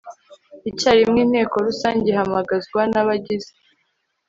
[0.69, 3.51] icyarimwe inteko rusange ihamagazwa n abagize